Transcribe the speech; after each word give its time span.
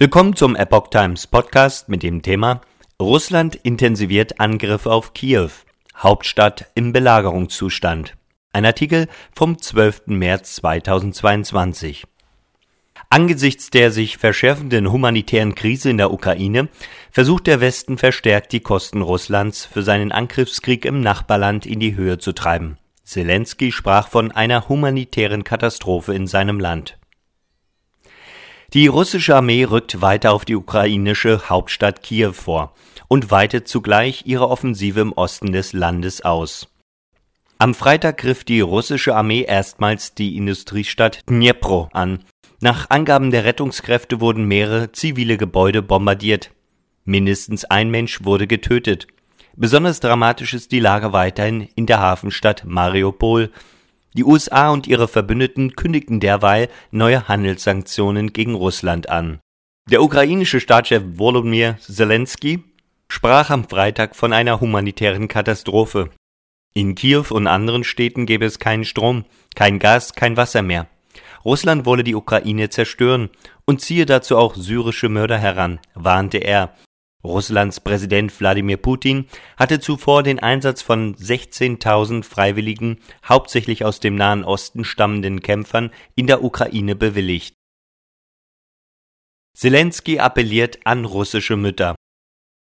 Willkommen 0.00 0.36
zum 0.36 0.54
Epoch 0.54 0.90
Times 0.90 1.26
Podcast 1.26 1.88
mit 1.88 2.04
dem 2.04 2.22
Thema 2.22 2.60
Russland 3.02 3.56
intensiviert 3.56 4.38
Angriffe 4.38 4.92
auf 4.92 5.12
Kiew, 5.12 5.48
Hauptstadt 5.96 6.70
im 6.76 6.92
Belagerungszustand. 6.92 8.14
Ein 8.52 8.64
Artikel 8.64 9.08
vom 9.34 9.60
12. 9.60 10.02
März 10.06 10.54
2022. 10.54 12.04
Angesichts 13.10 13.70
der 13.70 13.90
sich 13.90 14.18
verschärfenden 14.18 14.92
humanitären 14.92 15.56
Krise 15.56 15.90
in 15.90 15.98
der 15.98 16.12
Ukraine 16.12 16.68
versucht 17.10 17.48
der 17.48 17.60
Westen 17.60 17.98
verstärkt 17.98 18.52
die 18.52 18.60
Kosten 18.60 19.02
Russlands 19.02 19.64
für 19.64 19.82
seinen 19.82 20.12
Angriffskrieg 20.12 20.84
im 20.84 21.00
Nachbarland 21.00 21.66
in 21.66 21.80
die 21.80 21.96
Höhe 21.96 22.18
zu 22.18 22.30
treiben. 22.30 22.78
Zelensky 23.02 23.72
sprach 23.72 24.06
von 24.06 24.30
einer 24.30 24.68
humanitären 24.68 25.42
Katastrophe 25.42 26.14
in 26.14 26.28
seinem 26.28 26.60
Land. 26.60 26.97
Die 28.74 28.86
russische 28.86 29.34
Armee 29.34 29.64
rückt 29.64 30.02
weiter 30.02 30.32
auf 30.32 30.44
die 30.44 30.54
ukrainische 30.54 31.48
Hauptstadt 31.48 32.02
Kiew 32.02 32.32
vor 32.32 32.74
und 33.08 33.30
weitet 33.30 33.66
zugleich 33.66 34.26
ihre 34.26 34.50
Offensive 34.50 35.00
im 35.00 35.12
Osten 35.14 35.52
des 35.52 35.72
Landes 35.72 36.20
aus. 36.20 36.68
Am 37.56 37.74
Freitag 37.74 38.18
griff 38.18 38.44
die 38.44 38.60
russische 38.60 39.16
Armee 39.16 39.42
erstmals 39.42 40.14
die 40.14 40.36
Industriestadt 40.36 41.20
Dnipro 41.30 41.88
an. 41.94 42.24
Nach 42.60 42.90
Angaben 42.90 43.30
der 43.30 43.44
Rettungskräfte 43.44 44.20
wurden 44.20 44.44
mehrere 44.44 44.92
zivile 44.92 45.38
Gebäude 45.38 45.80
bombardiert. 45.80 46.50
Mindestens 47.06 47.64
ein 47.64 47.90
Mensch 47.90 48.22
wurde 48.22 48.46
getötet. 48.46 49.06
Besonders 49.56 50.00
dramatisch 50.00 50.52
ist 50.52 50.72
die 50.72 50.80
Lage 50.80 51.14
weiterhin 51.14 51.68
in 51.74 51.86
der 51.86 52.00
Hafenstadt 52.00 52.64
Mariupol, 52.66 53.50
die 54.14 54.24
USA 54.24 54.70
und 54.70 54.86
ihre 54.86 55.08
Verbündeten 55.08 55.76
kündigten 55.76 56.20
derweil 56.20 56.68
neue 56.90 57.28
Handelssanktionen 57.28 58.32
gegen 58.32 58.54
Russland 58.54 59.08
an. 59.08 59.40
Der 59.90 60.02
ukrainische 60.02 60.60
Staatschef 60.60 61.02
Volodymyr 61.16 61.78
Zelensky 61.80 62.62
sprach 63.08 63.50
am 63.50 63.68
Freitag 63.68 64.16
von 64.16 64.32
einer 64.32 64.60
humanitären 64.60 65.28
Katastrophe. 65.28 66.10
In 66.74 66.94
Kiew 66.94 67.24
und 67.30 67.46
anderen 67.46 67.84
Städten 67.84 68.26
gäbe 68.26 68.44
es 68.44 68.58
keinen 68.58 68.84
Strom, 68.84 69.24
kein 69.54 69.78
Gas, 69.78 70.14
kein 70.14 70.36
Wasser 70.36 70.62
mehr. 70.62 70.88
Russland 71.44 71.86
wolle 71.86 72.04
die 72.04 72.14
Ukraine 72.14 72.68
zerstören 72.68 73.30
und 73.64 73.80
ziehe 73.80 74.06
dazu 74.06 74.36
auch 74.36 74.54
syrische 74.54 75.08
Mörder 75.08 75.38
heran, 75.38 75.80
warnte 75.94 76.38
er 76.38 76.74
Russlands 77.24 77.80
Präsident 77.80 78.38
Wladimir 78.38 78.76
Putin 78.76 79.26
hatte 79.56 79.80
zuvor 79.80 80.22
den 80.22 80.38
Einsatz 80.38 80.82
von 80.82 81.16
16.000 81.16 82.22
freiwilligen, 82.22 83.00
hauptsächlich 83.24 83.84
aus 83.84 83.98
dem 83.98 84.14
Nahen 84.14 84.44
Osten 84.44 84.84
stammenden 84.84 85.42
Kämpfern 85.42 85.90
in 86.14 86.28
der 86.28 86.44
Ukraine 86.44 86.94
bewilligt. 86.94 87.54
Zelensky 89.56 90.20
appelliert 90.20 90.78
an 90.84 91.04
russische 91.04 91.56
Mütter. 91.56 91.96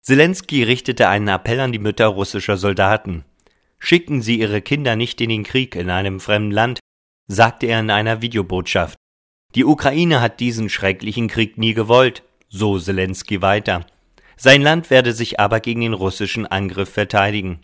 Zelensky 0.00 0.62
richtete 0.62 1.08
einen 1.08 1.26
Appell 1.26 1.58
an 1.58 1.72
die 1.72 1.80
Mütter 1.80 2.06
russischer 2.06 2.56
Soldaten. 2.56 3.24
Schicken 3.80 4.22
Sie 4.22 4.38
Ihre 4.38 4.62
Kinder 4.62 4.94
nicht 4.94 5.20
in 5.20 5.30
den 5.30 5.42
Krieg 5.42 5.74
in 5.74 5.90
einem 5.90 6.20
fremden 6.20 6.52
Land, 6.52 6.78
sagte 7.26 7.66
er 7.66 7.80
in 7.80 7.90
einer 7.90 8.22
Videobotschaft. 8.22 8.96
Die 9.56 9.64
Ukraine 9.64 10.20
hat 10.20 10.38
diesen 10.38 10.68
schrecklichen 10.68 11.26
Krieg 11.26 11.58
nie 11.58 11.74
gewollt, 11.74 12.22
so 12.48 12.78
Zelensky 12.78 13.42
weiter. 13.42 13.84
Sein 14.40 14.62
Land 14.62 14.88
werde 14.88 15.12
sich 15.12 15.40
aber 15.40 15.58
gegen 15.58 15.80
den 15.80 15.94
russischen 15.94 16.46
Angriff 16.46 16.90
verteidigen. 16.90 17.58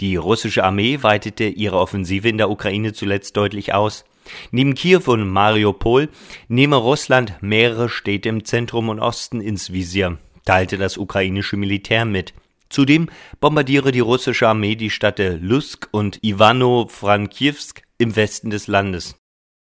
Die 0.00 0.16
russische 0.16 0.62
Armee 0.62 1.02
weitete 1.02 1.44
ihre 1.44 1.78
Offensive 1.78 2.28
in 2.28 2.36
der 2.36 2.50
Ukraine 2.50 2.92
zuletzt 2.92 3.36
deutlich 3.38 3.72
aus. 3.72 4.04
Neben 4.50 4.74
Kiew 4.74 5.02
und 5.06 5.26
Mariupol 5.26 6.10
nehme 6.48 6.76
Russland 6.76 7.34
mehrere 7.40 7.88
Städte 7.88 8.28
im 8.28 8.44
Zentrum 8.44 8.90
und 8.90 9.00
Osten 9.00 9.40
ins 9.40 9.72
Visier, 9.72 10.18
teilte 10.44 10.76
das 10.76 10.98
ukrainische 10.98 11.56
Militär 11.56 12.04
mit. 12.04 12.34
Zudem 12.68 13.08
bombardiere 13.40 13.90
die 13.90 14.00
russische 14.00 14.46
Armee 14.46 14.74
die 14.74 14.90
Städte 14.90 15.38
Lusk 15.40 15.88
und 15.90 16.22
Ivano-Frankivsk 16.22 17.80
im 17.96 18.14
Westen 18.14 18.50
des 18.50 18.66
Landes. 18.66 19.16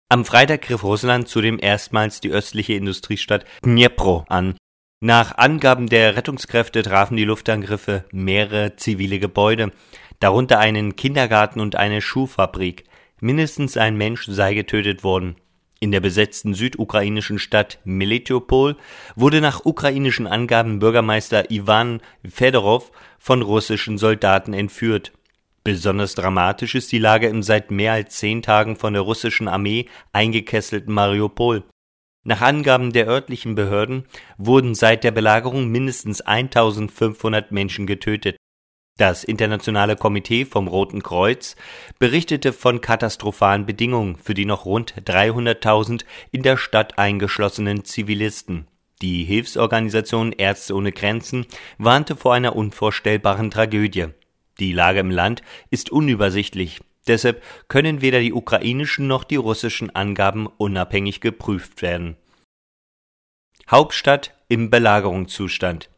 Am 0.08 0.24
Freitag 0.24 0.62
griff 0.62 0.84
Russland 0.84 1.26
zudem 1.26 1.58
erstmals 1.60 2.20
die 2.20 2.30
östliche 2.30 2.74
Industriestadt 2.74 3.44
Dnipro 3.64 4.24
an, 4.28 4.54
nach 5.04 5.36
Angaben 5.36 5.86
der 5.90 6.16
Rettungskräfte 6.16 6.82
trafen 6.82 7.18
die 7.18 7.24
Luftangriffe 7.24 8.06
mehrere 8.10 8.76
zivile 8.76 9.18
Gebäude, 9.18 9.70
darunter 10.18 10.58
einen 10.58 10.96
Kindergarten 10.96 11.60
und 11.60 11.76
eine 11.76 12.00
Schuhfabrik. 12.00 12.84
Mindestens 13.20 13.76
ein 13.76 13.98
Mensch 13.98 14.24
sei 14.24 14.54
getötet 14.54 15.04
worden. 15.04 15.36
In 15.78 15.92
der 15.92 16.00
besetzten 16.00 16.54
südukrainischen 16.54 17.38
Stadt 17.38 17.80
Melitopol 17.84 18.76
wurde 19.14 19.42
nach 19.42 19.66
ukrainischen 19.66 20.26
Angaben 20.26 20.78
Bürgermeister 20.78 21.50
Ivan 21.50 22.00
Fedorov 22.26 22.90
von 23.18 23.42
russischen 23.42 23.98
Soldaten 23.98 24.54
entführt. 24.54 25.12
Besonders 25.64 26.14
dramatisch 26.14 26.74
ist 26.74 26.90
die 26.92 26.98
Lage 26.98 27.28
im 27.28 27.42
seit 27.42 27.70
mehr 27.70 27.92
als 27.92 28.16
zehn 28.16 28.40
Tagen 28.40 28.76
von 28.76 28.94
der 28.94 29.02
russischen 29.02 29.48
Armee 29.48 29.84
eingekesselten 30.14 30.94
Mariupol. 30.94 31.62
Nach 32.26 32.40
Angaben 32.40 32.92
der 32.92 33.06
örtlichen 33.06 33.54
Behörden 33.54 34.06
wurden 34.38 34.74
seit 34.74 35.04
der 35.04 35.10
Belagerung 35.10 35.68
mindestens 35.68 36.22
1500 36.22 37.52
Menschen 37.52 37.86
getötet. 37.86 38.36
Das 38.96 39.24
Internationale 39.24 39.96
Komitee 39.96 40.46
vom 40.46 40.66
Roten 40.66 41.02
Kreuz 41.02 41.54
berichtete 41.98 42.54
von 42.54 42.80
katastrophalen 42.80 43.66
Bedingungen 43.66 44.16
für 44.16 44.32
die 44.32 44.46
noch 44.46 44.64
rund 44.64 44.94
300.000 45.04 46.04
in 46.30 46.42
der 46.42 46.56
Stadt 46.56 46.96
eingeschlossenen 46.96 47.84
Zivilisten. 47.84 48.68
Die 49.02 49.24
Hilfsorganisation 49.24 50.32
Ärzte 50.32 50.74
ohne 50.74 50.92
Grenzen 50.92 51.44
warnte 51.76 52.16
vor 52.16 52.32
einer 52.32 52.56
unvorstellbaren 52.56 53.50
Tragödie. 53.50 54.06
Die 54.60 54.72
Lage 54.72 55.00
im 55.00 55.10
Land 55.10 55.42
ist 55.70 55.90
unübersichtlich. 55.90 56.80
Deshalb 57.06 57.42
können 57.68 58.00
weder 58.00 58.20
die 58.20 58.32
ukrainischen 58.32 59.06
noch 59.06 59.24
die 59.24 59.36
russischen 59.36 59.94
Angaben 59.94 60.46
unabhängig 60.46 61.20
geprüft 61.20 61.82
werden. 61.82 62.16
Hauptstadt 63.70 64.34
im 64.48 64.70
Belagerungszustand. 64.70 65.90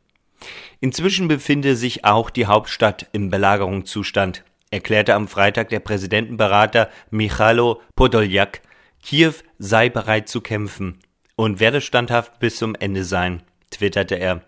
Inzwischen 0.80 1.28
befinde 1.28 1.76
sich 1.76 2.04
auch 2.04 2.30
die 2.30 2.46
Hauptstadt 2.46 3.08
im 3.12 3.30
Belagerungszustand, 3.30 4.44
erklärte 4.70 5.14
am 5.14 5.28
Freitag 5.28 5.70
der 5.70 5.80
Präsidentenberater 5.80 6.90
Michailo 7.10 7.80
Podoljak. 7.94 8.60
Kiew 9.02 9.34
sei 9.58 9.88
bereit 9.88 10.28
zu 10.28 10.40
kämpfen 10.40 10.98
und 11.36 11.60
werde 11.60 11.80
standhaft 11.80 12.38
bis 12.40 12.56
zum 12.56 12.74
Ende 12.74 13.04
sein, 13.04 13.42
twitterte 13.70 14.16
er. 14.16 14.42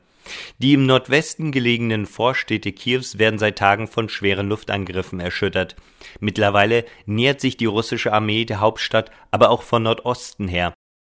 Die 0.60 0.72
im 0.72 0.86
Nordwesten 0.86 1.52
gelegenen 1.52 2.04
Vorstädte 2.04 2.72
Kiews 2.72 3.18
werden 3.18 3.38
seit 3.38 3.58
Tagen 3.58 3.86
von 3.86 4.08
schweren 4.08 4.48
Luftangriffen 4.48 5.20
erschüttert. 5.20 5.76
Mittlerweile 6.18 6.84
nähert 7.06 7.40
sich 7.40 7.56
die 7.56 7.66
russische 7.66 8.12
Armee 8.12 8.44
der 8.44 8.58
Hauptstadt 8.58 9.12
aber 9.30 9.50
auch 9.50 9.62
von 9.62 9.84
Nordosten 9.84 10.48
her. 10.48 10.74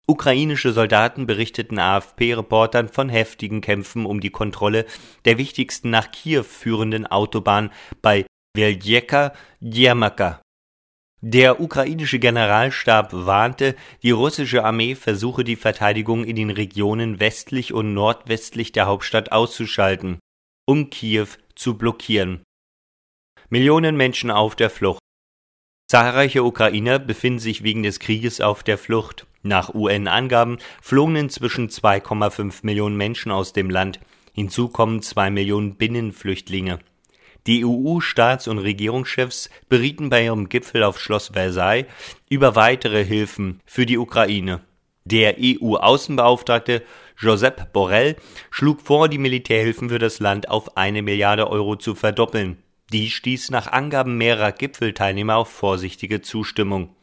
Ukrainische 0.07 0.73
Soldaten 0.73 1.27
berichteten 1.27 1.79
AFP-Reportern 1.79 2.89
von 2.89 3.09
heftigen 3.09 3.63
Kämpfen 3.63 4.05
um 4.05 4.21
die 4.21 4.31
Kontrolle 4.31 4.85
der 5.25 5.39
wichtigsten 5.39 5.89
nach 5.89 6.11
Kiew 6.11 6.43
führenden 6.43 7.07
Autobahn 7.07 7.71
bei 8.03 8.27
Veljeka-Djermaka. 8.55 10.43
Der 11.23 11.61
ukrainische 11.61 12.19
Generalstab 12.19 13.11
warnte, 13.13 13.77
die 14.03 14.11
russische 14.11 14.65
Armee 14.65 14.95
versuche 14.95 15.45
die 15.45 15.57
Verteidigung 15.57 16.25
in 16.25 16.35
den 16.35 16.49
Regionen 16.49 17.21
westlich 17.21 17.75
und 17.75 17.93
nordwestlich 17.93 18.73
der 18.73 18.87
Hauptstadt 18.87 19.31
auszuschalten, 19.31 20.19
um 20.67 20.89
Kiew 20.89 21.27
zu 21.55 21.77
blockieren. 21.77 22.43
Millionen 23.51 23.99
Menschen 23.99 24.31
auf 24.31 24.57
der 24.57 24.71
Flucht. 24.71 25.01
Zahlreiche 25.91 26.43
Ukrainer 26.43 26.99
befinden 26.99 27.41
sich 27.41 27.63
wegen 27.65 27.83
des 27.83 28.01
Krieges 28.01 28.41
auf 28.41 28.63
der 28.63 28.79
Flucht. 28.79 29.27
Nach 29.43 29.75
UN-Angaben 29.75 30.57
flogen 30.81 31.17
inzwischen 31.17 31.69
2,5 31.69 32.61
Millionen 32.63 32.97
Menschen 32.97 33.31
aus 33.31 33.53
dem 33.53 33.69
Land. 33.69 34.01
Hinzu 34.33 34.69
kommen 34.69 35.03
zwei 35.03 35.31
Millionen 35.31 35.75
Binnenflüchtlinge. 35.75 36.79
Die 37.47 37.65
EU-Staats- 37.65 38.49
und 38.49 38.59
Regierungschefs 38.59 39.51
berieten 39.69 40.11
bei 40.11 40.25
ihrem 40.25 40.49
Gipfel 40.49 40.83
auf 40.83 41.01
Schloss 41.01 41.29
Versailles 41.33 41.87
über 42.29 42.55
weitere 42.57 43.05
Hilfen 43.05 43.61
für 43.65 43.87
die 43.87 43.99
Ukraine. 43.99 44.61
Der 45.05 45.37
EU-Außenbeauftragte 45.41 46.83
Josep 47.19 47.73
Borrell 47.73 48.17
schlug 48.51 48.83
vor, 48.83 49.09
die 49.09 49.19
Militärhilfen 49.19 49.89
für 49.89 49.99
das 49.99 50.21
Land 50.21 50.49
auf 50.49 50.77
eine 50.77 51.03
Milliarde 51.03 51.51
Euro 51.51 51.77
zu 51.77 51.95
verdoppeln. 51.95 52.59
Dies 52.93 53.13
stieß 53.13 53.51
nach 53.51 53.69
Angaben 53.69 54.17
mehrerer 54.17 54.53
Gipfelteilnehmer 54.53 55.37
auf 55.37 55.49
vorsichtige 55.49 56.23
Zustimmung. 56.23 56.95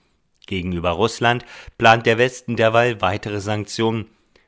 Gegenüber 0.46 0.92
Russland 0.92 1.46
plant 1.78 2.06
der 2.06 2.18
Westen 2.18 2.56
derweil 2.56 3.02
weitere 3.02 3.40
Sanktionen. 3.42 4.06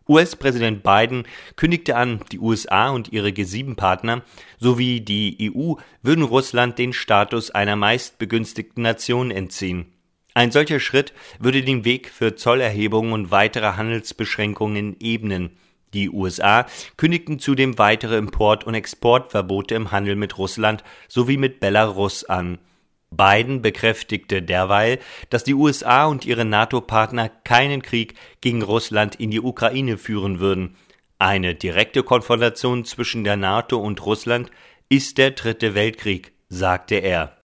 US-Präsident 0.09 0.83
Biden 0.83 1.23
kündigte 1.55 1.95
an, 1.95 2.19
die 2.31 2.39
USA 2.39 2.89
und 2.89 3.13
ihre 3.13 3.29
G7-Partner 3.29 4.23
sowie 4.57 4.99
die 5.01 5.51
EU 5.55 5.75
würden 6.01 6.23
Russland 6.23 6.77
den 6.79 6.91
Status 6.91 7.51
einer 7.51 7.75
meistbegünstigten 7.75 8.83
Nation 8.83 9.31
entziehen. 9.31 9.93
Ein 10.33 10.51
solcher 10.51 10.79
Schritt 10.79 11.13
würde 11.39 11.61
den 11.61 11.85
Weg 11.85 12.09
für 12.09 12.35
Zollerhebungen 12.35 13.13
und 13.13 13.31
weitere 13.31 13.73
Handelsbeschränkungen 13.73 14.95
ebnen. 14.99 15.51
Die 15.93 16.09
USA 16.09 16.65
kündigten 16.97 17.39
zudem 17.39 17.77
weitere 17.77 18.17
Import- 18.17 18.63
und 18.63 18.75
Exportverbote 18.75 19.75
im 19.75 19.91
Handel 19.91 20.15
mit 20.15 20.37
Russland 20.37 20.83
sowie 21.07 21.37
mit 21.37 21.59
Belarus 21.59 22.23
an. 22.25 22.59
Biden 23.11 23.61
bekräftigte 23.61 24.41
derweil, 24.41 24.99
dass 25.29 25.43
die 25.43 25.53
USA 25.53 26.05
und 26.05 26.25
ihre 26.25 26.45
NATO-Partner 26.45 27.29
keinen 27.43 27.81
Krieg 27.81 28.15
gegen 28.41 28.61
Russland 28.61 29.15
in 29.15 29.31
die 29.31 29.41
Ukraine 29.41 29.97
führen 29.97 30.39
würden. 30.39 30.75
Eine 31.17 31.55
direkte 31.55 32.03
Konfrontation 32.03 32.85
zwischen 32.85 33.23
der 33.23 33.35
NATO 33.35 33.77
und 33.77 34.05
Russland 34.05 34.51
ist 34.89 35.17
der 35.17 35.31
dritte 35.31 35.75
Weltkrieg, 35.75 36.31
sagte 36.47 36.95
er 36.95 37.35